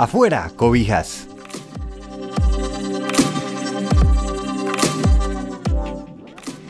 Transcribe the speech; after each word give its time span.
Afuera, 0.00 0.50
cobijas. 0.56 1.28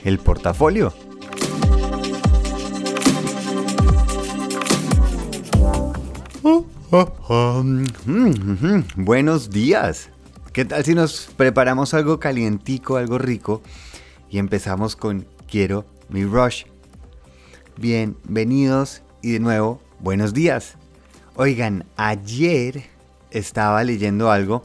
El 0.03 0.19
portafolio. 0.19 0.93
Buenos 8.97 9.51
días. 9.51 10.09
¿Qué 10.53 10.65
tal 10.65 10.85
si 10.85 10.97
nos 10.97 11.31
preparamos 11.37 11.95
algo 11.95 12.19
calientico, 12.19 12.97
algo 12.97 13.19
rico 13.19 13.63
y 14.29 14.39
empezamos 14.39 14.97
con 14.97 15.25
Quiero 15.49 15.85
mi 16.09 16.25
Rush? 16.25 16.65
Bienvenidos 17.77 19.03
y 19.23 19.31
de 19.31 19.39
nuevo, 19.39 19.81
buenos 20.01 20.35
días. 20.35 20.75
Oigan, 21.37 21.85
ayer 21.95 22.91
estaba 23.31 23.83
leyendo 23.85 24.31
algo 24.31 24.65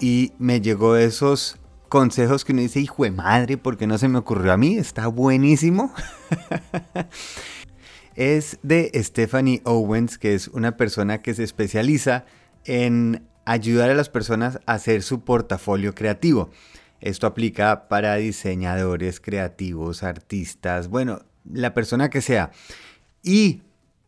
y 0.00 0.32
me 0.38 0.60
llegó 0.60 0.96
esos 0.96 1.58
consejos 1.88 2.44
que 2.44 2.52
uno 2.52 2.62
dice, 2.62 2.80
hijo 2.80 3.04
de 3.04 3.10
madre, 3.10 3.56
¿por 3.56 3.76
qué 3.76 3.86
no 3.86 3.98
se 3.98 4.08
me 4.08 4.18
ocurrió 4.18 4.52
a 4.52 4.56
mí? 4.56 4.76
Está 4.76 5.06
buenísimo. 5.06 5.92
es 8.16 8.58
de 8.62 8.90
Stephanie 8.94 9.62
Owens, 9.64 10.18
que 10.18 10.34
es 10.34 10.48
una 10.48 10.76
persona 10.76 11.22
que 11.22 11.34
se 11.34 11.44
especializa 11.44 12.24
en 12.64 13.26
ayudar 13.44 13.90
a 13.90 13.94
las 13.94 14.08
personas 14.08 14.58
a 14.66 14.74
hacer 14.74 15.02
su 15.02 15.20
portafolio 15.20 15.94
creativo. 15.94 16.50
Esto 17.00 17.26
aplica 17.26 17.88
para 17.88 18.16
diseñadores 18.16 19.20
creativos, 19.20 20.02
artistas, 20.02 20.88
bueno, 20.88 21.20
la 21.44 21.74
persona 21.74 22.08
que 22.08 22.22
sea. 22.22 22.50
Y 23.22 23.62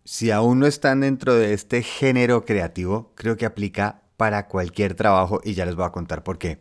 si 0.06 0.30
aún 0.30 0.60
no 0.60 0.66
están 0.66 1.00
dentro 1.00 1.34
de 1.34 1.52
este 1.52 1.82
género 1.82 2.44
creativo, 2.44 3.12
creo 3.16 3.36
que 3.36 3.44
aplica 3.44 4.02
para 4.16 4.46
cualquier 4.46 4.94
trabajo 4.94 5.40
y 5.44 5.54
ya 5.54 5.66
les 5.66 5.74
voy 5.74 5.84
a 5.84 5.90
contar 5.90 6.22
por 6.22 6.38
qué. 6.38 6.60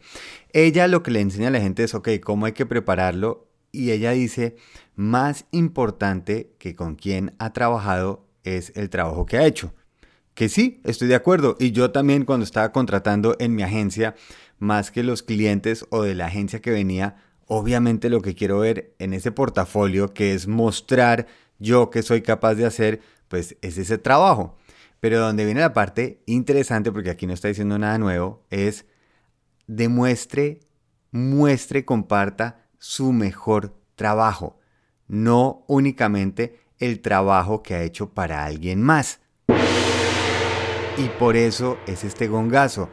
Ella 0.52 0.88
lo 0.88 1.04
que 1.04 1.12
le 1.12 1.22
enseña 1.22 1.50
a 1.50 1.52
la 1.52 1.62
gente 1.62 1.84
es, 1.84 1.94
ok, 1.94 2.10
cómo 2.24 2.48
hay 2.48 2.54
que 2.54 2.66
prepararlo 2.66 3.48
y 3.72 3.92
ella 3.92 4.12
dice, 4.12 4.56
más 4.96 5.46
importante 5.52 6.56
que 6.58 6.76
con 6.76 6.96
quién 6.96 7.36
ha 7.38 7.54
trabajado 7.54 8.26
es 8.44 8.74
el 8.76 8.90
trabajo 8.90 9.28
que 9.28 9.38
ha 9.38 9.46
hecho. 9.46 9.76
Que 10.34 10.50
sí, 10.50 10.82
estoy 10.84 11.08
de 11.08 11.16
acuerdo. 11.16 11.56
Y 11.60 11.72
yo 11.72 11.92
también 11.92 12.26
cuando 12.26 12.46
estaba 12.46 12.72
contratando 12.72 13.36
en 13.40 13.54
mi 13.54 13.62
agencia, 13.62 14.16
más 14.58 14.90
que 14.90 15.04
los 15.04 15.22
clientes 15.22 15.86
o 15.92 16.02
de 16.02 16.16
la 16.16 16.26
agencia 16.26 16.62
que 16.62 16.72
venía, 16.72 17.18
obviamente 17.46 18.10
lo 18.10 18.22
que 18.22 18.34
quiero 18.34 18.60
ver 18.60 18.96
en 18.98 19.14
ese 19.14 19.32
portafolio, 19.32 20.14
que 20.14 20.34
es 20.34 20.48
mostrar 20.48 21.28
yo 21.60 21.90
que 21.90 22.04
soy 22.04 22.22
capaz 22.22 22.56
de 22.56 22.66
hacer, 22.66 23.02
pues 23.28 23.58
es 23.62 23.78
ese 23.78 23.98
trabajo. 23.98 24.56
Pero 25.00 25.20
donde 25.20 25.46
viene 25.46 25.62
la 25.62 25.74
parte 25.74 26.24
interesante, 26.26 26.92
porque 26.92 27.10
aquí 27.10 27.28
no 27.28 27.34
está 27.34 27.48
diciendo 27.48 27.78
nada 27.78 27.98
nuevo, 27.98 28.44
es 28.50 28.86
demuestre, 29.68 30.62
muestre, 31.12 31.86
comparta 31.86 32.66
su 32.78 33.12
mejor 33.12 33.76
trabajo, 33.96 34.60
no 35.08 35.64
únicamente 35.68 36.60
el 36.80 37.02
trabajo 37.02 37.64
que 37.64 37.76
ha 37.76 37.84
hecho 37.84 38.10
para 38.14 38.46
alguien 38.46 38.82
más. 38.82 39.20
Y 40.98 41.10
por 41.20 41.36
eso 41.36 41.78
es 41.88 42.04
este 42.04 42.28
gongazo, 42.28 42.90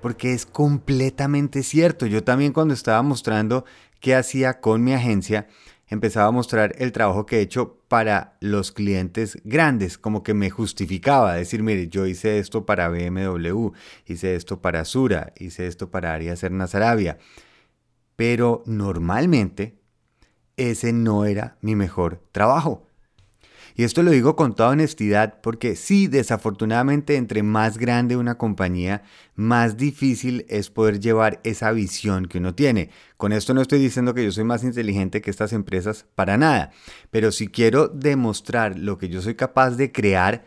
porque 0.00 0.32
es 0.32 0.46
completamente 0.46 1.62
cierto. 1.62 2.06
Yo 2.06 2.22
también 2.22 2.52
cuando 2.52 2.74
estaba 2.74 3.02
mostrando 3.02 3.64
qué 4.00 4.14
hacía 4.14 4.60
con 4.60 4.84
mi 4.84 4.92
agencia, 4.94 5.48
empezaba 5.92 6.28
a 6.28 6.32
mostrar 6.32 6.74
el 6.78 6.90
trabajo 6.90 7.26
que 7.26 7.36
he 7.36 7.40
hecho 7.42 7.76
para 7.88 8.38
los 8.40 8.72
clientes 8.72 9.36
grandes, 9.44 9.98
como 9.98 10.22
que 10.22 10.32
me 10.32 10.48
justificaba, 10.48 11.34
decir, 11.34 11.62
mire, 11.62 11.88
yo 11.88 12.06
hice 12.06 12.38
esto 12.38 12.64
para 12.64 12.88
BMW, 12.88 13.72
hice 14.06 14.34
esto 14.34 14.62
para 14.62 14.86
Sura, 14.86 15.34
hice 15.38 15.66
esto 15.66 15.90
para 15.90 16.14
Arias 16.14 16.42
Hernas 16.42 16.74
Arabia. 16.74 17.18
Pero 18.16 18.62
normalmente 18.64 19.76
ese 20.56 20.94
no 20.94 21.26
era 21.26 21.58
mi 21.60 21.76
mejor 21.76 22.22
trabajo. 22.32 22.86
Y 23.74 23.84
esto 23.84 24.02
lo 24.02 24.10
digo 24.10 24.36
con 24.36 24.54
toda 24.54 24.70
honestidad 24.70 25.40
porque 25.42 25.76
sí, 25.76 26.06
desafortunadamente, 26.06 27.16
entre 27.16 27.42
más 27.42 27.78
grande 27.78 28.16
una 28.16 28.36
compañía, 28.36 29.02
más 29.34 29.76
difícil 29.76 30.44
es 30.48 30.70
poder 30.70 31.00
llevar 31.00 31.40
esa 31.44 31.72
visión 31.72 32.26
que 32.26 32.38
uno 32.38 32.54
tiene. 32.54 32.90
Con 33.16 33.32
esto 33.32 33.54
no 33.54 33.62
estoy 33.62 33.78
diciendo 33.78 34.14
que 34.14 34.24
yo 34.24 34.32
soy 34.32 34.44
más 34.44 34.64
inteligente 34.64 35.22
que 35.22 35.30
estas 35.30 35.52
empresas, 35.52 36.06
para 36.14 36.36
nada. 36.36 36.70
Pero 37.10 37.32
si 37.32 37.48
quiero 37.48 37.88
demostrar 37.88 38.78
lo 38.78 38.98
que 38.98 39.08
yo 39.08 39.22
soy 39.22 39.34
capaz 39.34 39.70
de 39.72 39.90
crear, 39.90 40.44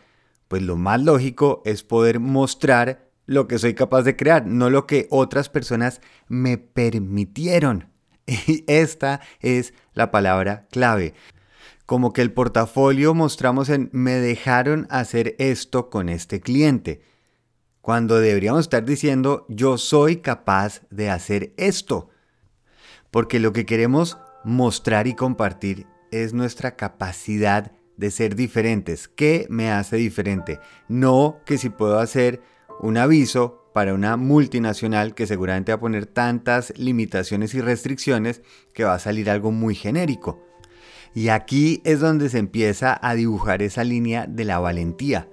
pues 0.48 0.62
lo 0.62 0.76
más 0.76 1.02
lógico 1.02 1.64
es 1.66 1.84
poder 1.84 2.20
mostrar 2.20 3.10
lo 3.26 3.48
que 3.48 3.58
soy 3.58 3.74
capaz 3.74 4.04
de 4.04 4.16
crear, 4.16 4.46
no 4.46 4.70
lo 4.70 4.86
que 4.86 5.08
otras 5.10 5.50
personas 5.50 6.02
me 6.28 6.58
permitieron. 6.58 7.90
Y 8.48 8.64
esta 8.68 9.22
es 9.40 9.74
la 9.94 10.10
palabra 10.10 10.68
clave 10.72 11.14
como 11.86 12.14
que 12.14 12.22
el 12.22 12.32
portafolio 12.32 13.14
mostramos 13.14 13.70
en 13.70 13.90
me 13.92 14.16
dejaron 14.16 14.88
hacer 14.90 15.36
esto 15.40 15.90
con 15.90 16.10
este 16.10 16.42
cliente, 16.42 17.02
cuando 17.82 18.20
deberíamos 18.20 18.62
estar 18.62 18.84
diciendo 18.84 19.46
yo 19.48 19.78
soy 19.78 20.18
capaz 20.18 20.82
de 20.90 21.10
hacer 21.10 21.54
esto. 21.58 22.10
Porque 23.12 23.40
lo 23.40 23.54
que 23.54 23.66
queremos 23.66 24.18
mostrar 24.44 25.08
y 25.08 25.14
compartir 25.14 25.86
es 26.12 26.34
nuestra 26.34 26.76
capacidad 26.76 27.72
de 27.98 28.12
ser 28.12 28.36
diferentes. 28.36 29.08
¿Qué 29.08 29.46
me 29.50 29.72
hace 29.72 29.98
diferente? 29.98 30.60
No 30.88 31.40
que 31.46 31.58
si 31.58 31.70
puedo 31.70 32.00
hacer 32.00 32.42
un 32.80 32.98
aviso 32.98 33.70
para 33.74 33.94
una 33.94 34.18
multinacional 34.18 35.14
que 35.14 35.28
seguramente 35.28 35.72
va 35.72 35.78
a 35.78 35.80
poner 35.82 36.06
tantas 36.06 36.74
limitaciones 36.78 37.54
y 37.54 37.62
restricciones 37.62 38.42
que 38.74 38.84
va 38.84 38.96
a 38.96 39.00
salir 39.00 39.30
algo 39.30 39.52
muy 39.52 39.76
genérico. 39.76 40.45
Y 41.16 41.30
aquí 41.30 41.82
es 41.86 42.02
donde 42.02 42.30
se 42.30 42.40
empieza 42.40 43.00
a 43.02 43.16
dibujar 43.16 43.62
esa 43.62 43.86
línea 43.86 44.28
de 44.28 44.44
la 44.44 44.60
valentía. 44.60 45.30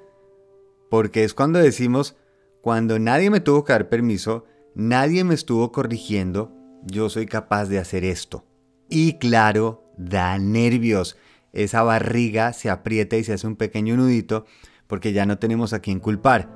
Porque 0.89 1.25
es 1.25 1.35
cuando 1.35 1.59
decimos, 1.59 2.17
cuando 2.61 3.01
nadie 3.01 3.31
me 3.31 3.41
tuvo 3.41 3.65
que 3.65 3.73
dar 3.73 3.89
permiso, 3.89 4.45
nadie 4.77 5.25
me 5.25 5.35
estuvo 5.35 5.73
corrigiendo, 5.73 6.53
yo 6.85 7.11
soy 7.11 7.27
capaz 7.27 7.67
de 7.67 7.81
hacer 7.81 8.05
esto. 8.05 8.47
Y 8.89 9.19
claro, 9.19 9.93
da 9.99 10.39
nervios. 10.39 11.17
Esa 11.53 11.83
barriga 11.83 12.53
se 12.53 12.71
aprieta 12.71 13.17
y 13.17 13.25
se 13.25 13.33
hace 13.33 13.49
un 13.49 13.57
pequeño 13.57 13.97
nudito 13.97 14.47
porque 14.87 15.13
ya 15.13 15.27
no 15.27 15.39
tenemos 15.39 15.73
a 15.73 15.81
quién 15.81 15.99
culpar. 15.99 16.49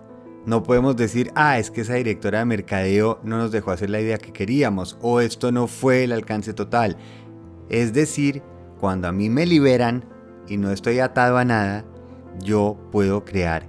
No 0.46 0.62
podemos 0.62 0.96
decir, 0.96 1.32
ah, 1.34 1.58
es 1.58 1.72
que 1.72 1.80
esa 1.80 1.94
directora 1.94 2.38
de 2.38 2.44
mercadeo 2.44 3.20
no 3.24 3.38
nos 3.38 3.50
dejó 3.50 3.72
hacer 3.72 3.90
la 3.90 4.00
idea 4.00 4.18
que 4.18 4.32
queríamos 4.32 4.96
o 5.02 5.20
esto 5.20 5.50
no 5.50 5.66
fue 5.66 6.04
el 6.04 6.12
alcance 6.12 6.54
total. 6.54 6.96
Es 7.68 7.92
decir, 7.92 8.44
cuando 8.80 9.08
a 9.08 9.12
mí 9.12 9.30
me 9.30 9.46
liberan 9.46 10.04
y 10.48 10.56
no 10.56 10.70
estoy 10.70 11.00
atado 11.00 11.38
a 11.38 11.44
nada, 11.44 11.84
yo 12.40 12.76
puedo 12.92 13.24
crear 13.24 13.66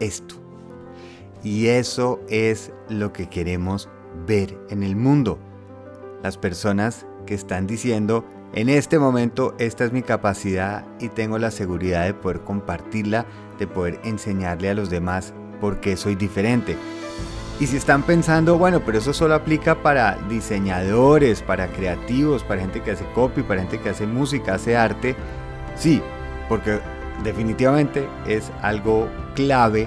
esto. 0.00 0.36
Y 1.42 1.66
eso 1.66 2.20
es 2.28 2.72
lo 2.88 3.12
que 3.12 3.28
queremos 3.28 3.88
ver 4.26 4.56
en 4.70 4.82
el 4.82 4.96
mundo. 4.96 5.38
Las 6.22 6.38
personas 6.38 7.06
que 7.26 7.34
están 7.34 7.66
diciendo, 7.66 8.24
en 8.54 8.68
este 8.68 8.98
momento 8.98 9.54
esta 9.58 9.84
es 9.84 9.92
mi 9.92 10.02
capacidad 10.02 10.84
y 11.00 11.08
tengo 11.08 11.38
la 11.38 11.50
seguridad 11.50 12.04
de 12.04 12.14
poder 12.14 12.42
compartirla, 12.42 13.26
de 13.58 13.66
poder 13.66 14.00
enseñarle 14.04 14.70
a 14.70 14.74
los 14.74 14.90
demás 14.90 15.34
por 15.60 15.80
qué 15.80 15.96
soy 15.96 16.14
diferente. 16.14 16.76
Y 17.62 17.68
si 17.68 17.76
están 17.76 18.02
pensando, 18.02 18.58
bueno, 18.58 18.80
pero 18.84 18.98
eso 18.98 19.12
solo 19.12 19.36
aplica 19.36 19.84
para 19.84 20.18
diseñadores, 20.28 21.42
para 21.42 21.68
creativos, 21.68 22.42
para 22.42 22.60
gente 22.60 22.80
que 22.80 22.90
hace 22.90 23.04
copy, 23.14 23.44
para 23.44 23.60
gente 23.60 23.78
que 23.78 23.90
hace 23.90 24.04
música, 24.04 24.54
hace 24.54 24.76
arte, 24.76 25.14
sí, 25.76 26.02
porque 26.48 26.80
definitivamente 27.22 28.08
es 28.26 28.50
algo 28.62 29.08
clave 29.36 29.86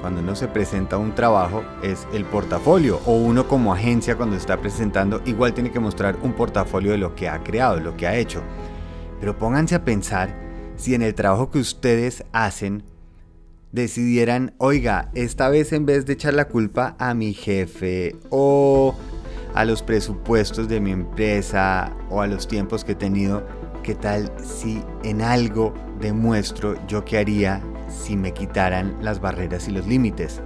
cuando 0.00 0.20
uno 0.20 0.36
se 0.36 0.46
presenta 0.46 0.96
un 0.96 1.12
trabajo 1.12 1.64
es 1.82 2.06
el 2.12 2.24
portafolio 2.24 3.00
o 3.04 3.14
uno 3.14 3.48
como 3.48 3.74
agencia 3.74 4.14
cuando 4.14 4.36
está 4.36 4.56
presentando 4.58 5.20
igual 5.24 5.54
tiene 5.54 5.72
que 5.72 5.80
mostrar 5.80 6.16
un 6.22 6.34
portafolio 6.34 6.92
de 6.92 6.98
lo 6.98 7.16
que 7.16 7.28
ha 7.28 7.42
creado, 7.42 7.80
lo 7.80 7.96
que 7.96 8.06
ha 8.06 8.14
hecho. 8.14 8.42
Pero 9.18 9.36
pónganse 9.36 9.74
a 9.74 9.84
pensar 9.84 10.36
si 10.76 10.94
en 10.94 11.02
el 11.02 11.16
trabajo 11.16 11.50
que 11.50 11.58
ustedes 11.58 12.22
hacen 12.30 12.84
decidieran, 13.72 14.54
oiga, 14.58 15.10
esta 15.14 15.48
vez 15.48 15.72
en 15.72 15.86
vez 15.86 16.06
de 16.06 16.14
echar 16.14 16.34
la 16.34 16.48
culpa 16.48 16.96
a 16.98 17.14
mi 17.14 17.34
jefe 17.34 18.16
o 18.30 18.94
a 19.54 19.64
los 19.64 19.82
presupuestos 19.82 20.68
de 20.68 20.80
mi 20.80 20.92
empresa 20.92 21.96
o 22.10 22.22
a 22.22 22.26
los 22.26 22.48
tiempos 22.48 22.84
que 22.84 22.92
he 22.92 22.96
tenido, 22.96 23.46
¿qué 23.82 23.94
tal 23.94 24.32
si 24.42 24.82
en 25.04 25.22
algo 25.22 25.74
demuestro 26.00 26.74
yo 26.86 27.04
qué 27.04 27.18
haría 27.18 27.62
si 27.88 28.16
me 28.16 28.32
quitaran 28.32 28.96
las 29.00 29.20
barreras 29.20 29.68
y 29.68 29.72
los 29.72 29.86
límites? 29.86 30.40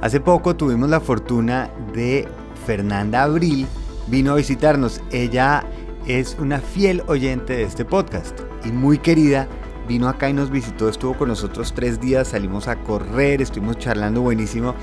Hace 0.00 0.20
poco 0.20 0.56
tuvimos 0.56 0.90
la 0.90 1.00
fortuna 1.00 1.70
de 1.94 2.28
Fernanda 2.66 3.22
Abril, 3.22 3.66
vino 4.08 4.32
a 4.32 4.36
visitarnos. 4.36 5.00
Ella 5.10 5.64
es 6.06 6.36
una 6.38 6.60
fiel 6.60 7.02
oyente 7.06 7.56
de 7.56 7.62
este 7.62 7.84
podcast 7.84 8.38
y 8.64 8.68
muy 8.68 8.98
querida 8.98 9.48
vino 9.86 10.08
acá 10.08 10.28
y 10.28 10.32
nos 10.32 10.50
visitó, 10.50 10.88
estuvo 10.88 11.16
con 11.16 11.28
nosotros 11.28 11.72
tres 11.74 12.00
días, 12.00 12.28
salimos 12.28 12.68
a 12.68 12.76
correr, 12.76 13.40
estuvimos 13.42 13.78
charlando 13.78 14.20
buenísimo. 14.20 14.74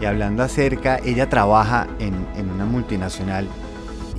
Y 0.00 0.04
hablando 0.04 0.42
acerca, 0.42 0.98
ella 0.98 1.28
trabaja 1.28 1.86
en, 1.98 2.14
en 2.36 2.50
una 2.50 2.66
multinacional 2.66 3.48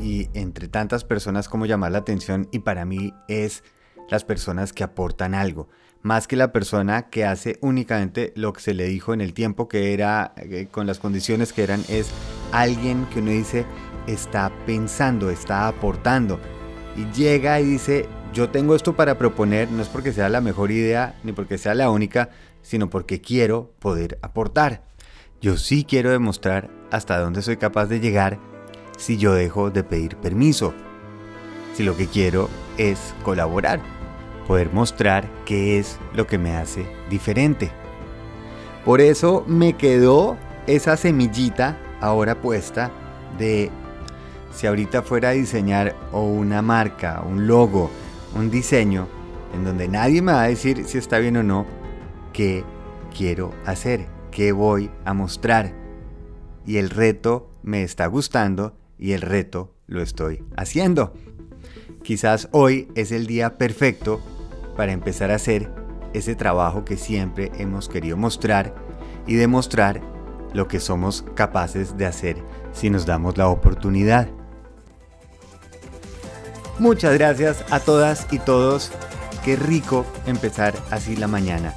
y 0.01 0.29
entre 0.33 0.67
tantas 0.67 1.03
personas 1.03 1.47
como 1.49 1.65
llamar 1.65 1.91
la 1.91 1.99
atención 1.99 2.47
y 2.51 2.59
para 2.59 2.85
mí 2.85 3.13
es 3.27 3.63
las 4.09 4.23
personas 4.23 4.73
que 4.73 4.83
aportan 4.83 5.35
algo, 5.35 5.67
más 6.01 6.27
que 6.27 6.35
la 6.35 6.51
persona 6.51 7.09
que 7.09 7.25
hace 7.25 7.57
únicamente 7.61 8.31
lo 8.35 8.53
que 8.53 8.61
se 8.61 8.73
le 8.73 8.85
dijo 8.85 9.13
en 9.13 9.21
el 9.21 9.33
tiempo 9.33 9.67
que 9.67 9.93
era, 9.93 10.33
eh, 10.37 10.67
con 10.71 10.87
las 10.87 10.99
condiciones 10.99 11.53
que 11.53 11.63
eran, 11.63 11.83
es 11.89 12.09
alguien 12.51 13.05
que 13.07 13.19
uno 13.19 13.31
dice 13.31 13.65
está 14.07 14.51
pensando, 14.65 15.29
está 15.29 15.67
aportando 15.67 16.39
y 16.95 17.05
llega 17.11 17.59
y 17.59 17.65
dice 17.65 18.07
yo 18.37 18.51
tengo 18.51 18.75
esto 18.75 18.95
para 18.95 19.17
proponer, 19.17 19.71
no 19.71 19.81
es 19.81 19.87
porque 19.87 20.13
sea 20.13 20.29
la 20.29 20.41
mejor 20.41 20.69
idea 20.69 21.15
ni 21.23 21.31
porque 21.31 21.57
sea 21.57 21.73
la 21.73 21.89
única, 21.89 22.29
sino 22.61 22.87
porque 22.87 23.19
quiero 23.19 23.71
poder 23.79 24.19
aportar. 24.21 24.83
Yo 25.41 25.57
sí 25.57 25.83
quiero 25.83 26.11
demostrar 26.11 26.69
hasta 26.91 27.17
dónde 27.17 27.41
soy 27.41 27.57
capaz 27.57 27.87
de 27.87 27.99
llegar 27.99 28.37
si 28.95 29.17
yo 29.17 29.33
dejo 29.33 29.71
de 29.71 29.83
pedir 29.83 30.17
permiso. 30.17 30.75
Si 31.73 31.81
lo 31.81 31.97
que 31.97 32.05
quiero 32.05 32.47
es 32.77 33.15
colaborar, 33.23 33.79
poder 34.47 34.71
mostrar 34.71 35.27
qué 35.43 35.79
es 35.79 35.97
lo 36.13 36.27
que 36.27 36.37
me 36.37 36.55
hace 36.55 36.85
diferente. 37.09 37.71
Por 38.85 39.01
eso 39.01 39.45
me 39.47 39.73
quedó 39.73 40.37
esa 40.67 40.95
semillita 40.95 41.79
ahora 42.01 42.39
puesta 42.39 42.91
de 43.39 43.71
si 44.53 44.67
ahorita 44.67 45.01
fuera 45.01 45.29
a 45.29 45.31
diseñar 45.31 45.95
o 46.11 46.21
una 46.21 46.61
marca, 46.61 47.23
un 47.27 47.47
logo, 47.47 47.89
un 48.35 48.49
diseño, 48.49 49.07
en 49.53 49.63
donde 49.63 49.87
nadie 49.87 50.21
me 50.21 50.33
va 50.33 50.43
a 50.43 50.47
decir 50.47 50.85
si 50.85 50.97
está 50.97 51.19
bien 51.19 51.37
o 51.37 51.43
no, 51.43 51.65
qué 52.33 52.63
quiero 53.15 53.51
hacer, 53.65 54.07
qué 54.31 54.51
voy 54.51 54.89
a 55.05 55.13
mostrar. 55.13 55.73
Y 56.65 56.77
el 56.77 56.89
reto 56.89 57.49
me 57.63 57.83
está 57.83 58.07
gustando 58.07 58.75
y 58.97 59.13
el 59.13 59.21
reto 59.21 59.73
lo 59.87 60.01
estoy 60.01 60.43
haciendo. 60.55 61.13
Quizás 62.03 62.49
hoy 62.51 62.89
es 62.95 63.11
el 63.11 63.27
día 63.27 63.57
perfecto 63.57 64.21
para 64.75 64.91
empezar 64.91 65.31
a 65.31 65.35
hacer 65.35 65.69
ese 66.13 66.35
trabajo 66.35 66.85
que 66.85 66.97
siempre 66.97 67.51
hemos 67.57 67.89
querido 67.89 68.17
mostrar 68.17 68.75
y 69.25 69.35
demostrar 69.35 70.01
lo 70.53 70.67
que 70.67 70.79
somos 70.79 71.25
capaces 71.35 71.97
de 71.97 72.05
hacer 72.05 72.37
si 72.71 72.89
nos 72.89 73.05
damos 73.05 73.37
la 73.37 73.49
oportunidad. 73.49 74.29
Muchas 76.79 77.13
gracias 77.13 77.63
a 77.71 77.79
todas 77.79 78.27
y 78.31 78.39
todos. 78.39 78.91
Qué 79.43 79.55
rico 79.55 80.05
empezar 80.25 80.75
así 80.91 81.15
la 81.15 81.27
mañana. 81.27 81.73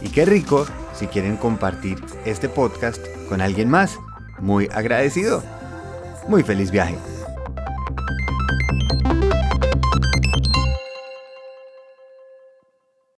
Y 0.00 0.10
qué 0.10 0.24
rico 0.24 0.66
si 0.94 1.06
quieren 1.06 1.36
compartir 1.36 1.98
este 2.24 2.48
podcast 2.48 3.00
con 3.28 3.40
alguien 3.40 3.68
más. 3.68 3.98
Muy 4.38 4.68
agradecido. 4.72 5.42
Muy 6.28 6.42
feliz 6.42 6.70
viaje. 6.70 6.96